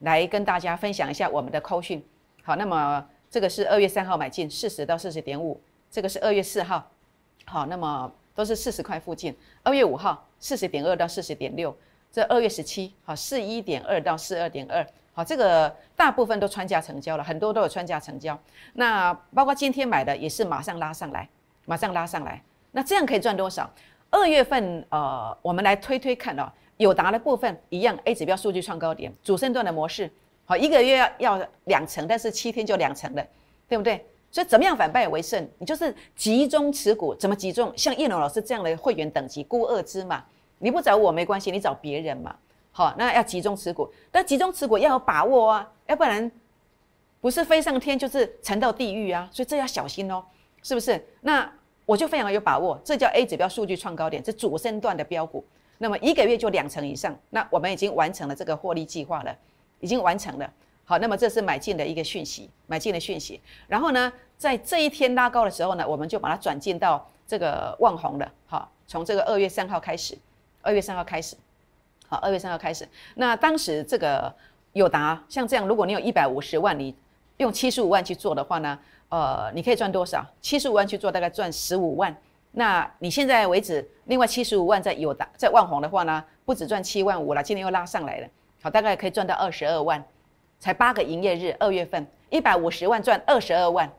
[0.00, 2.04] 来跟大家分享一下我们的扣讯。
[2.42, 5.60] 好，那么这个是二月三号买进四十到四十点五，
[5.90, 6.88] 这个是二月四号。
[7.48, 9.34] 好，那么都是四十块附近。
[9.62, 11.74] 二月五号，四十点二到四十点六，
[12.12, 18.38] 这二月十七，好，四一点二到四二点二，好，这个大部分都穿价成交了，很多都有穿价成交。
[18.74, 21.26] 那包括今天买的也是马上拉上来，
[21.64, 22.42] 马上拉上来。
[22.72, 23.68] 那这样可以赚多少？
[24.10, 30.10] 二月份，呃，我们来推推看哦，友达的部分一样，A 指标数据创高点，主升段的模式，
[30.44, 33.26] 好，一个月要要两成，但是七天就两成了，
[33.66, 34.04] 对不对？
[34.30, 35.48] 所以怎么样反败为胜？
[35.58, 37.72] 你就是集中持股，怎么集中？
[37.76, 40.22] 像叶龙老师这样的会员等级，孤二支嘛，
[40.58, 42.36] 你不找我没关系，你找别人嘛。
[42.70, 46.30] 好，那要集中持股，但集中持股要有把握啊，要不然
[47.20, 49.28] 不是飞上天就是沉到地狱啊。
[49.32, 50.22] 所以这要小心哦，
[50.62, 51.02] 是不是？
[51.22, 51.50] 那
[51.86, 55.42] 我就非常有把握，这叫 A 指标数据创高点，这主升段的标股，
[55.78, 59.34] 那么一个月就两成以上，那我们已经完成了这个获利计划了，
[59.80, 60.52] 已经完成了。
[60.88, 63.38] 好，那么这是买进的一个讯息，买进的讯息。
[63.66, 68.32] 然后呢，在这一天拉高的时候呢，我们就把它转进到这个万红了。
[68.46, 70.16] 好，从这个二月三号开始，
[70.62, 71.36] 二月三号开始，
[72.08, 72.88] 好，二月三号开始。
[73.16, 74.34] 那当时这个
[74.72, 76.96] 友达像这样，如果你有一百五十万，你
[77.36, 78.78] 用七十五万去做的话呢，
[79.10, 80.24] 呃，你可以赚多少？
[80.40, 82.16] 七十五万去做，大概赚十五万。
[82.52, 88.28] 那你现在为止，另外七十五万在友达在万红的话呢，不止赚七万五了，今天又拉上来了，
[88.62, 90.02] 好，大概可以赚到二十二万。
[90.58, 93.90] 才八个营业日，二月份一百五十万赚二十二万，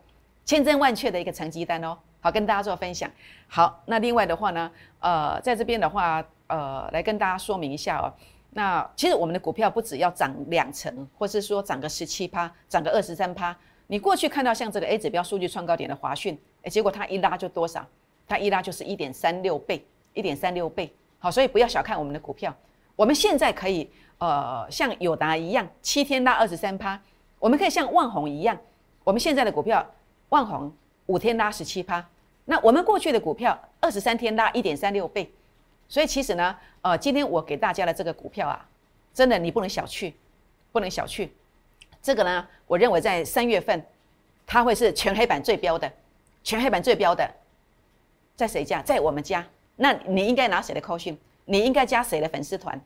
[0.44, 1.96] 千真万确的一个成绩单哦。
[2.20, 3.10] 好，跟大家做分享。
[3.48, 4.70] 好，那另外的话呢，
[5.00, 8.12] 呃，在这边的话，呃，来跟大家说明一下哦。
[8.50, 13.56] 那其实我们的股票不只要涨两成，或是说涨个十七趴，涨个二十三趴。
[13.86, 17.86] 你过去看到像这个 A 指标数据创高点的华讯，哎，结果它一拉就多少？
[18.28, 20.94] 它一拉就是一点三六倍，一点三六倍。
[21.18, 22.54] 好，所以不要小看我们的股票，
[22.96, 23.90] 我们现在可以。
[24.20, 27.00] 呃，像友达一样，七天拉二十三趴，
[27.38, 28.56] 我们可以像万宏一样，
[29.02, 29.84] 我们现在的股票，
[30.28, 30.70] 万宏
[31.06, 32.06] 五天拉十七趴，
[32.44, 35.32] 那我们过去的股票二十三天拉一点三六倍，
[35.88, 38.68] 所以其实呢，呃，今天我给大家的这个股票啊，
[39.14, 40.12] 真的你不能小觑，
[40.70, 41.26] 不能小觑，
[42.02, 43.82] 这个呢，我认为在三月份，
[44.46, 45.90] 它会是全黑板最标的，
[46.44, 47.26] 全黑板最标的，
[48.36, 48.82] 在谁家？
[48.82, 49.42] 在我们家，
[49.76, 51.18] 那你应该拿谁的扣讯？
[51.46, 52.78] 你应该加谁的粉丝团？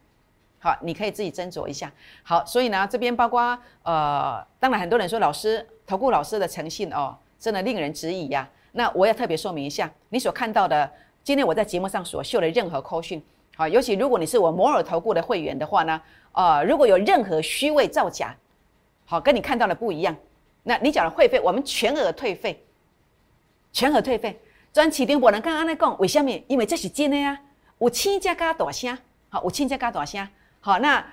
[0.65, 1.93] 好，你可以自己斟酌一下。
[2.23, 3.39] 好，所以呢，这边包括
[3.83, 8.49] 呃，当然很多人说老师投顾老师的诚信哦，真的令人质疑呀。
[8.73, 10.91] 那我要特别说明一下，你所看到的
[11.23, 13.23] 今天我在节目上所秀的任何扣讯，
[13.57, 16.01] 好，尤其如果你是我摩尔投顾的会员的话呢，
[16.33, 18.35] 呃，如果有任何虚伪造假，
[19.05, 20.17] 好，跟你看到的不一样，
[20.63, 22.65] 那你缴的会费我们全额退费，
[23.71, 24.41] 全额退费。
[24.73, 26.31] 专启丁博人刚刚在讲，为什么？
[26.49, 27.39] 因为这是真的呀，
[27.81, 28.97] 有亲家加大声，
[29.29, 30.27] 好，有亲家加大声。
[30.65, 31.05] 好，那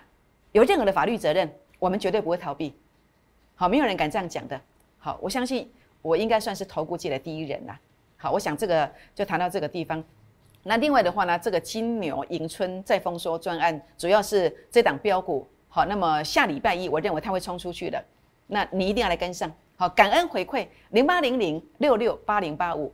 [0.54, 2.74] 有任何的法律责任，我们绝对不会逃避。
[3.54, 4.58] 好，没有人敢这样讲的。
[4.98, 5.70] 好，我相信
[6.02, 7.78] 我应该算是投顾界的第一人啦。
[8.16, 10.02] 好，我想这个就谈到这个地方。
[10.64, 15.46] 那另外的话呢，这个金牛迎春再丰收专案，主要是这档标股。
[15.68, 18.02] 好，那么下礼拜一，我认为它会冲出去的。
[18.48, 19.52] 那你一定要来跟上。
[19.76, 22.90] 好，感恩回馈零八零零六六八零八五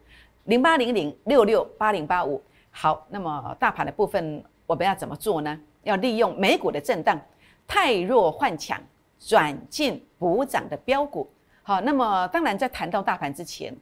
[0.46, 2.42] 零八零零六六八零八五。
[2.72, 5.56] 好，那么大盘的部分我们要怎么做呢？
[5.88, 7.20] 要利用美股的震荡，
[7.66, 8.78] 太弱换强，
[9.18, 11.28] 转进补涨的标股。
[11.64, 13.74] 好，那么当然在谈到大盘之前，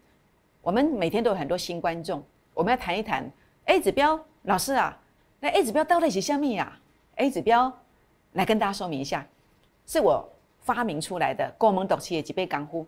[0.61, 3.27] 我们每天都有很多新观众，我们要谈一谈
[3.65, 4.19] A 指标。
[4.43, 4.95] 老师啊，
[5.39, 6.71] 那 A 指标到底是什么呀
[7.15, 7.75] ？A 指标
[8.33, 9.25] 来跟大家说明一下，
[9.87, 10.23] 是我
[10.59, 12.85] 发明出来的，高门董企业几倍港呼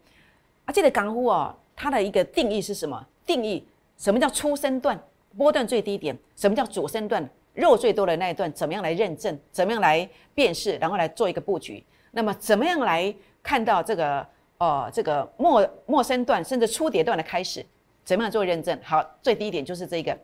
[0.65, 0.71] 啊。
[0.71, 3.03] 这个港呼哦，它的一个定义是什么？
[3.25, 4.99] 定义什么叫初升段
[5.35, 6.15] 波段最低点？
[6.35, 7.27] 什么叫主升段？
[7.57, 9.35] 肉最多的那一段，怎么样来认证？
[9.51, 10.77] 怎么样来辨识？
[10.77, 11.83] 然后来做一个布局？
[12.11, 14.25] 那么怎么样来看到这个
[14.59, 17.65] 呃这个末末升段甚至初跌段的开始？
[18.05, 18.79] 怎么样做认证？
[18.83, 20.15] 好，最低点就是这个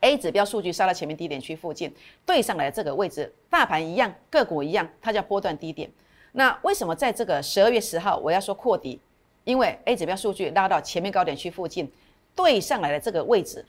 [0.00, 1.90] A 指标数据杀到前面低点区附近，
[2.26, 5.90] 对上来这个位置，大盘一样，个股一样，它叫波段低点。
[6.32, 9.00] 那为什么在这个十二月十号我要说扩底？
[9.44, 11.90] 因为 A 指标数据拉到前面高点区附近，
[12.36, 13.64] 对上来的这个位置，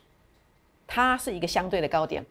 [0.85, 2.25] 它是一个相对的高点。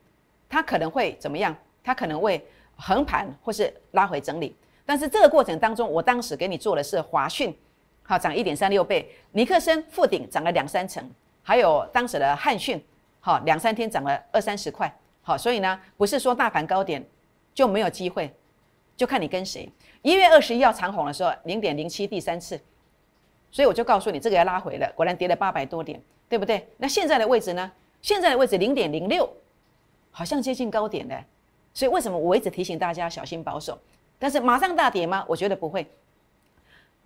[0.49, 1.55] 它可能会怎么样？
[1.85, 2.45] 它可能会
[2.77, 4.55] 横盘或是拉回整理。
[4.85, 7.55] 但是这个过程当中，我当时给你做的是华讯，
[8.03, 11.07] 好涨一点三六倍，尼克森附顶涨了两三成，
[11.43, 12.83] 还有当时的汉讯，
[13.21, 14.91] 好两三天涨了二三十块，
[15.23, 17.05] 好，所以呢，不是说大盘高点
[17.53, 18.35] 就没有机会，
[18.97, 19.71] 就看你跟谁。
[20.01, 22.59] 一月二十一号长红的时候，零点零七第三次，
[23.51, 26.67] 所以我就告诉你这个要拉回了，果然跌了八百多点，对不对？
[26.79, 27.71] 那现在的位置呢？
[28.01, 29.29] 现在的位置零点零六。
[30.19, 31.17] 好像接近高点的，
[31.73, 33.79] 所以为什么我一直提醒大家小心保守？
[34.19, 35.25] 但是马上大跌吗？
[35.29, 35.87] 我觉得不会。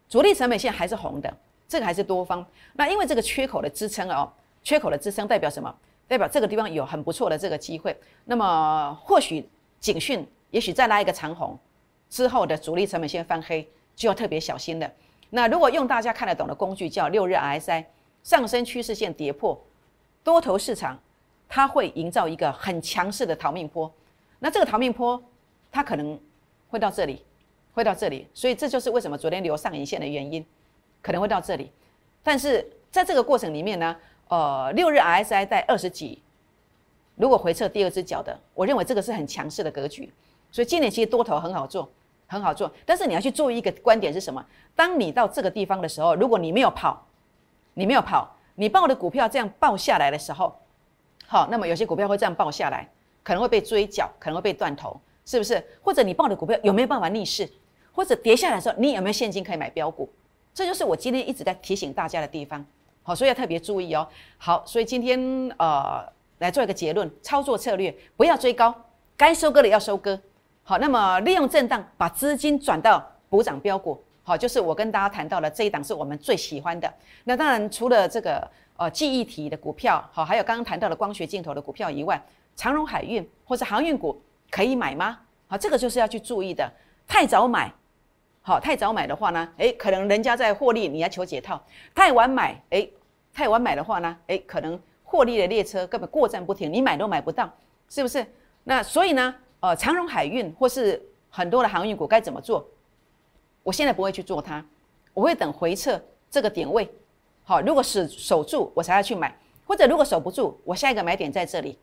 [0.08, 1.30] 主力成本线还是红的，
[1.68, 2.42] 这个还是多方。
[2.72, 5.74] 那因为这个缺口的支撑哦，缺口的支撑代表什么？
[6.08, 7.94] 代表这个地方有很不错的这个机会。
[8.24, 9.46] 那么或许
[9.78, 11.58] 警讯，也许再拉一个长红
[12.08, 14.90] 之后的主力成本线翻黑，就要特别小心了。
[15.28, 17.84] 那如果用大家看得懂的工具，叫六日 RSI
[18.22, 19.62] 上升趋势线跌破，
[20.24, 20.98] 多头市场
[21.54, 23.92] 它会营造一个很强势的逃命坡。
[24.38, 25.22] 那这个逃命坡，
[25.70, 26.18] 它可能
[26.70, 27.22] 会到这里，
[27.74, 30.42] 会到这里，所以这就是为什么昨天留上影线的原因，
[31.02, 31.70] 可能会到这里。
[32.22, 33.94] 但是在这个过程里面呢，
[34.28, 36.22] 呃，六日 RSI 在二十几，
[37.16, 40.10] 如果回撤第二只脚的，我认为这个是很强势的格局。
[40.50, 41.86] 所以今年其实多头很好做。
[42.28, 44.42] 很好做，但是你要去做一个观点是什么？
[44.74, 47.06] 当你到这个地方的时候，如果你没有跑，
[47.74, 50.56] 你没有跑，你把我的股票这样报下来的时候，
[51.32, 52.86] 好，那么有些股票会这样报下来，
[53.22, 55.64] 可能会被追缴，可能会被断头，是不是？
[55.80, 57.48] 或者你报的股票有没有办法逆势？
[57.90, 60.06] 或者跌下来的时候，你有没有现金可以买标股？
[60.52, 62.62] 这就是我今天一直在提醒大家的地方。
[63.02, 64.06] 好，所以要特别注意哦。
[64.36, 65.18] 好，所以今天
[65.58, 66.04] 呃
[66.40, 68.74] 来做一个结论：操作策略不要追高，
[69.16, 70.20] 该收割的要收割。
[70.62, 76.92] 好，那么利用震荡把资金转到补涨标股，好，就是我跟大家谈到了这一档是我们最喜欢的。
[77.24, 82.20] 那当然除了这个呃记忆体的股票，好，还有刚刚谈到的光学镜头的股票以外，
[82.56, 85.18] 长荣海运或是航运股可以买吗？
[85.46, 86.70] 好，这个就是要去注意的。
[87.06, 87.72] 太早买，
[88.40, 91.56] 好，太早买的话呢，诶，可能人家在获利，你要求解套；
[91.94, 92.90] 太晚买，诶，
[93.32, 97.52] 太晚买的话呢，诶，可能获利的列车根本过站不停，你买都买不到，
[97.88, 98.26] 是不是？
[98.64, 99.34] 那所以呢？
[99.60, 102.66] 呃，长荣海运或是很多的航运股该怎么做？
[103.62, 104.64] 我现在不会去做它，
[105.14, 106.90] 我会等回撤这个点位，
[107.52, 109.28] 好，如果是守住，我才要去买；
[109.66, 111.78] 或者如果守不住，我下一个买点在这里，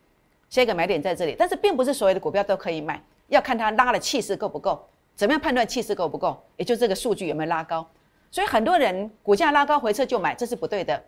[0.48, 1.36] 下一个买点在这里。
[1.38, 4.84] 但是并不是所有的股票都可以买，要看它拉的气势够不够。
[5.14, 6.36] 怎么样判断气势够不够？
[6.56, 7.88] 也就这个数据有没有拉高。
[8.32, 11.00] 所以很多人股价拉高回撤就买，这是不对的。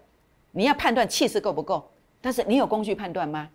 [0.53, 1.85] 你要判断气势够不够，
[2.21, 3.49] 但是你有工具判断吗？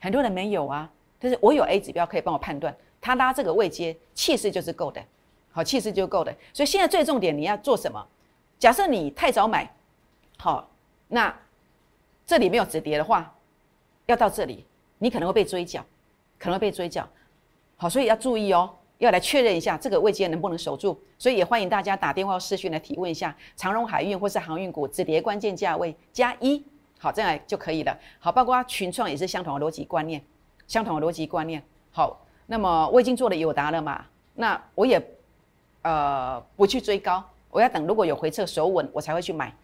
[0.00, 0.90] 很多人没有啊。
[1.20, 5.00] 但是我有 A 指标可以帮我判断，它拉这个位阶气势就是够的，
[5.52, 6.34] 好气势就够的。
[6.52, 8.04] 所以现在最重点你要做什么？
[8.58, 9.72] 假设你太早买，
[10.42, 10.66] 好，
[11.08, 11.36] 那
[12.24, 13.30] 这里没有止跌的话，
[14.06, 14.64] 要到这里，
[14.96, 15.84] 你可能会被追缴，
[16.38, 17.06] 可能会被追缴。
[17.76, 20.98] 好，所以要注意哦，要来确认一下这个位阶能不能守住。
[21.18, 26.64] 所以也欢迎大家打电话私讯来提问一下长荣海运或是航运股止跌关键价位加一，
[26.98, 27.94] 好，这样就可以了。
[28.18, 30.24] 好，包括群创也是相同的逻辑观念。
[30.66, 34.06] 相同的逻辑观念，好，那么我已经做了有答了嘛？
[34.32, 34.98] 那我也，
[35.82, 39.54] 呃，不去追高，我要等如果有回撤手稳，我才会去买，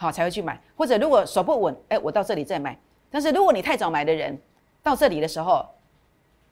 [0.00, 0.58] 好，才会去买。
[0.74, 2.74] 或者如果手不稳，哎，我到这里再买。
[3.10, 4.40] 但是如果你太早买的人，
[4.82, 5.62] 到这里的时候，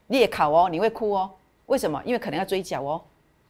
[0.06, 1.30] 你也考哦，你会哭哦。
[1.64, 1.98] 为什么？
[2.04, 3.02] 因为可能要追缴哦，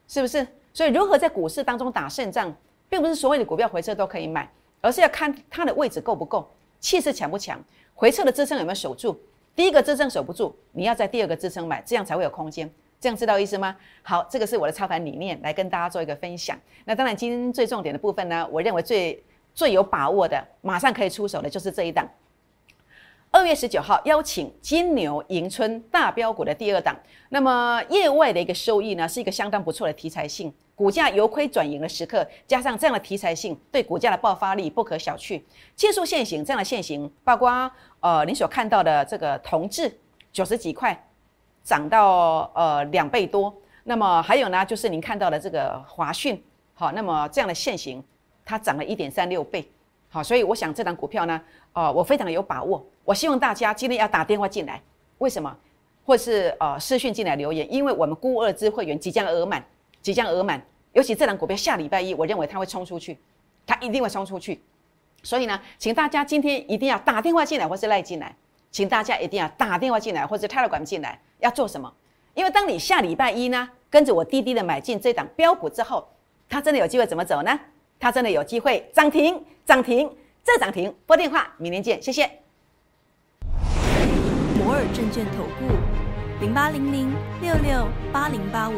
[0.06, 0.46] 是不是？
[0.72, 2.54] 所以如何在股市当中打胜仗，
[2.88, 4.48] 并不是所有的股票回撤都可以买，
[4.80, 7.60] 而是要看它的位置够不够，气势强不强，
[7.96, 9.20] 回撤的支撑有没有守住。
[9.56, 12.70] 第一个支撑守不住，你要在第二个支撑买，这样才会有空间。
[13.00, 13.74] 这样知道意思吗？
[14.02, 16.56] 好，这个是我的操盘理念，来跟大家做一个分享。
[16.84, 19.20] 那当然，今天最重点的部分呢，我认为最
[19.58, 22.08] 最有把握的，马上可以出手的，就是这一档。
[23.32, 26.96] 二月十九号邀请金牛迎春大标股的第二档，
[27.30, 35.42] 那么业外的一个收益呢，是一个相当不错的题材性，股价由亏转盈的时刻，加上这样的题材性，对股价的爆发力不可小觑。
[35.74, 37.68] 技术线型这样的线型，包括
[37.98, 39.92] 呃你所看到的这个同质
[40.32, 40.96] 九十几块
[41.64, 46.40] 涨到呃两倍多，那么还有呢，就是您看到的这个华讯，
[46.74, 48.00] 好，那么这样的线型，
[48.48, 49.70] 它涨了一点三六倍。
[50.08, 51.38] 好，所以我想这档股票呢，
[51.74, 52.82] 呃，我非常有把握。
[53.04, 54.80] 我希望大家今天要打电话进来，
[55.18, 55.54] 为什么？
[56.06, 57.70] 或是呃私讯进来留言？
[57.70, 59.62] 因为我们估二支会员即将额满，
[60.00, 60.58] 即将额满。
[60.94, 63.18] 尤其这档股票下礼拜一，我认为它会冲出去，
[63.66, 64.58] 它一定会冲出去。
[65.22, 68.34] 所以呢，请大家今天一定要打电话进来，或是赖进来。
[68.70, 71.92] 请大家一定要打电话进来，或者 Telegram 进来，要做什么？
[72.32, 76.08] 因为当你下礼拜一呢，跟着我滴滴的买进这档标股之后，
[76.48, 77.60] 它真的有机会怎么走呢？
[78.00, 80.08] 它真的有机会涨停，涨停，
[80.44, 80.94] 再涨停。
[81.04, 82.30] 拨电话，明天见，谢谢。
[84.56, 85.74] 摩尔证券投顾，
[86.40, 88.74] 零八零零六六八零八五。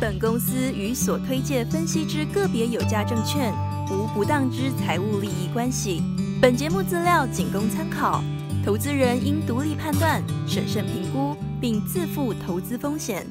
[0.00, 3.52] 本公司与所推介分析之个别有价证券
[3.90, 6.02] 无不当之财务利益关系。
[6.40, 8.22] 本节目资料仅供参考，
[8.64, 13.26] 投资人应独立判断、审慎评估，并自负投资风险。